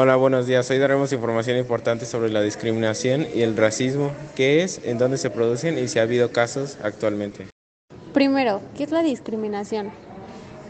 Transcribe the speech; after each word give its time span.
Hola, 0.00 0.14
buenos 0.14 0.46
días. 0.46 0.70
Hoy 0.70 0.78
daremos 0.78 1.12
información 1.12 1.58
importante 1.58 2.06
sobre 2.06 2.30
la 2.30 2.40
discriminación 2.40 3.26
y 3.34 3.42
el 3.42 3.56
racismo, 3.56 4.12
qué 4.36 4.62
es, 4.62 4.80
en 4.84 4.96
dónde 4.96 5.18
se 5.18 5.28
producen 5.28 5.76
y 5.76 5.88
si 5.88 5.98
ha 5.98 6.02
habido 6.02 6.30
casos 6.30 6.78
actualmente. 6.84 7.48
Primero, 8.14 8.60
¿qué 8.76 8.84
es 8.84 8.92
la 8.92 9.02
discriminación? 9.02 9.90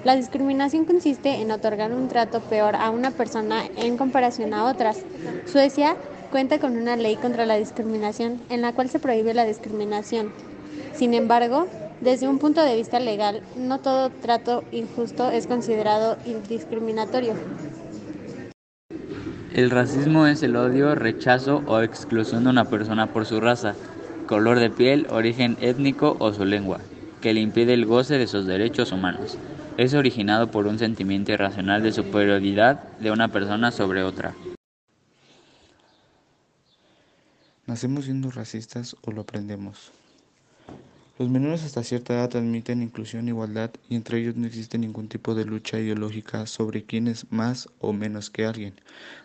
La 0.03 0.17
discriminación 0.17 0.87
consiste 0.87 1.43
en 1.43 1.51
otorgar 1.51 1.93
un 1.93 2.09
trato 2.09 2.41
peor 2.41 2.75
a 2.75 2.89
una 2.89 3.11
persona 3.11 3.65
en 3.77 3.99
comparación 3.99 4.55
a 4.55 4.65
otras. 4.65 5.03
Suecia 5.45 5.95
cuenta 6.31 6.59
con 6.59 6.79
una 6.79 6.97
ley 6.97 7.17
contra 7.17 7.45
la 7.45 7.57
discriminación 7.57 8.41
en 8.49 8.63
la 8.63 8.73
cual 8.73 8.89
se 8.89 8.99
prohíbe 8.99 9.35
la 9.35 9.45
discriminación. 9.45 10.33
Sin 10.95 11.13
embargo, 11.13 11.67
desde 12.01 12.29
un 12.29 12.39
punto 12.39 12.65
de 12.65 12.77
vista 12.77 12.99
legal, 12.99 13.43
no 13.59 13.79
todo 13.81 14.09
trato 14.09 14.65
injusto 14.73 15.31
es 15.31 15.47
considerado 15.47 16.17
discriminatorio. 16.49 17.35
El 19.59 19.71
racismo 19.71 20.29
es 20.29 20.45
el 20.45 20.55
odio, 20.55 20.95
rechazo 20.95 21.65
o 21.67 21.81
exclusión 21.81 22.45
de 22.45 22.51
una 22.51 22.67
persona 22.67 23.09
por 23.09 23.27
su 23.27 23.41
raza, 23.41 23.75
color 24.29 24.61
de 24.61 24.71
piel, 24.71 25.09
origen 25.11 25.57
étnico 25.61 26.17
o 26.21 26.33
su 26.33 26.45
lengua, 26.45 26.79
que 27.21 27.35
le 27.35 27.41
impide 27.41 27.75
el 27.75 27.85
goce 27.85 28.19
de 28.19 28.29
sus 28.29 28.47
derechos 28.47 28.93
humanos. 28.93 29.37
Es 29.77 29.95
originado 29.95 30.53
por 30.53 30.69
un 30.69 30.79
sentimiento 30.79 31.33
irracional 31.33 31.83
de 31.83 31.91
superioridad 31.91 32.85
de 33.01 33.11
una 33.11 33.33
persona 33.33 33.73
sobre 33.73 34.05
otra. 34.05 34.33
¿Nacemos 37.67 38.05
siendo 38.05 38.31
racistas 38.31 38.95
o 39.03 39.11
lo 39.11 39.23
aprendemos? 39.23 39.91
Los 41.19 41.29
menores 41.29 41.65
hasta 41.65 41.83
cierta 41.83 42.15
edad 42.15 42.37
admiten 42.37 42.81
inclusión 42.81 43.27
e 43.27 43.31
igualdad 43.31 43.73
y 43.89 43.97
entre 43.97 44.21
ellos 44.21 44.37
no 44.37 44.47
existe 44.47 44.79
ningún 44.79 45.09
tipo 45.09 45.35
de 45.35 45.45
lucha 45.45 45.81
ideológica 45.81 46.47
sobre 46.47 46.85
quién 46.85 47.09
es 47.09 47.33
más 47.33 47.69
o 47.81 47.93
menos 47.93 48.31
que 48.31 48.47
alguien, 48.47 48.81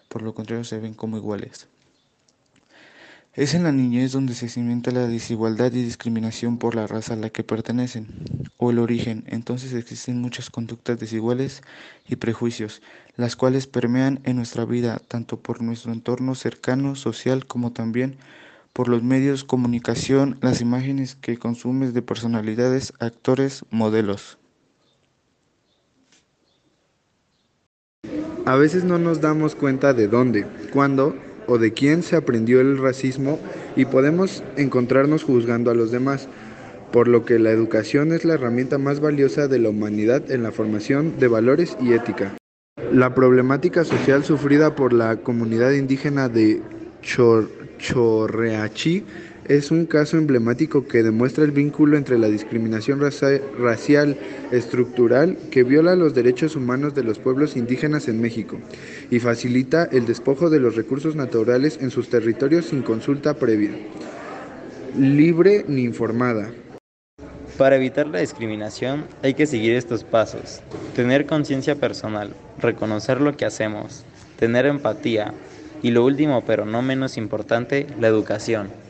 por 0.08 0.24
lo 0.24 0.34
contrario 0.34 0.64
se 0.64 0.80
ven 0.80 0.96
como 0.96 1.18
iguales. 1.18 1.68
Es 3.36 3.54
en 3.54 3.64
la 3.64 3.72
niñez 3.72 4.12
donde 4.12 4.34
se 4.34 4.50
cimenta 4.50 4.90
la 4.90 5.06
desigualdad 5.06 5.72
y 5.72 5.84
discriminación 5.84 6.58
por 6.58 6.74
la 6.74 6.88
raza 6.88 7.14
a 7.14 7.18
la 7.18 7.30
que 7.30 7.44
pertenecen 7.44 8.10
o 8.58 8.72
el 8.72 8.80
origen, 8.80 9.24
entonces 9.28 9.72
existen 9.74 10.20
muchas 10.20 10.50
conductas 10.50 11.00
desiguales 11.00 11.62
y 12.10 12.16
prejuicios, 12.16 12.82
las 13.18 13.36
cuales 13.36 13.68
permean 13.68 14.20
en 14.24 14.38
nuestra 14.38 14.66
vida 14.66 15.00
tanto 15.08 15.42
por 15.42 15.62
nuestro 15.62 15.94
entorno 15.94 16.34
cercano, 16.34 16.96
social, 16.96 17.46
como 17.46 17.72
también 17.72 18.18
por 18.74 18.90
los 18.90 19.04
medios 19.04 19.44
comunicación, 19.44 20.38
las 20.42 20.60
imágenes 20.60 21.16
que 21.16 21.38
consumes 21.38 21.94
de 21.94 22.02
personalidades, 22.02 22.92
actores, 23.00 23.64
modelos. 23.70 24.40
A 28.46 28.56
veces 28.56 28.84
no 28.84 29.00
nos 29.00 29.22
damos 29.22 29.56
cuenta 29.56 29.94
de 29.94 30.08
dónde, 30.08 30.46
cuándo 30.74 31.16
o 31.48 31.58
de 31.58 31.72
quién 31.72 32.04
se 32.04 32.16
aprendió 32.16 32.60
el 32.60 32.78
racismo 32.78 33.40
y 33.76 33.86
podemos 33.86 34.44
encontrarnos 34.58 35.24
juzgando 35.24 35.72
a 35.72 35.76
los 35.76 35.92
demás, 35.92 36.28
por 36.92 37.08
lo 37.08 37.26
que 37.26 37.40
la 37.40 37.52
educación 37.52 38.12
es 38.12 38.26
la 38.26 38.34
herramienta 38.34 38.78
más 38.78 39.00
valiosa 39.00 39.48
de 39.48 39.60
la 39.60 39.70
humanidad 39.70 40.30
en 40.32 40.44
la 40.44 40.52
formación 40.52 41.20
de 41.20 41.28
valores 41.28 41.78
y 41.80 41.94
ética. 41.94 42.36
La 42.92 43.16
problemática 43.16 43.84
social 43.86 44.24
sufrida 44.24 44.76
por 44.76 44.94
la 44.94 45.18
comunidad 45.18 45.72
indígena 45.72 46.28
de 46.28 46.62
Chor 47.02 47.63
Chorreachí 47.84 49.04
es 49.46 49.70
un 49.70 49.86
caso 49.86 50.18
emblemático 50.18 50.88
que 50.88 51.04
demuestra 51.04 51.44
el 51.44 51.52
vínculo 51.52 51.98
entre 51.98 52.18
la 52.18 52.30
discriminación 52.30 53.02
racial 53.02 54.18
estructural 54.52 55.38
que 55.52 55.64
viola 55.64 55.98
los 55.98 56.14
derechos 56.14 56.56
humanos 56.56 56.96
de 56.96 57.04
los 57.04 57.20
pueblos 57.20 57.58
indígenas 57.58 58.08
en 58.08 58.22
México 58.22 58.58
y 59.12 59.20
facilita 59.20 59.84
el 59.92 60.06
despojo 60.06 60.50
de 60.50 60.62
los 60.62 60.78
recursos 60.78 61.18
naturales 61.18 61.78
en 61.82 61.92
sus 61.92 62.08
territorios 62.08 62.68
sin 62.68 62.84
consulta 62.84 63.34
previa, 63.34 63.72
libre 64.98 65.66
ni 65.68 65.84
informada. 65.84 66.52
Para 67.58 67.76
evitar 67.76 68.08
la 68.08 68.20
discriminación 68.20 69.04
hay 69.22 69.34
que 69.34 69.46
seguir 69.46 69.76
estos 69.76 70.06
pasos. 70.06 70.62
Tener 70.96 71.26
conciencia 71.26 71.76
personal, 71.76 72.34
reconocer 72.60 73.20
lo 73.20 73.36
que 73.36 73.46
hacemos, 73.46 74.06
tener 74.40 74.66
empatía, 74.66 75.34
y 75.84 75.92
lo 75.92 76.04
último, 76.06 76.46
pero 76.46 76.66
no 76.66 76.82
menos 76.82 77.18
importante, 77.18 77.88
la 78.00 78.08
educación. 78.08 78.83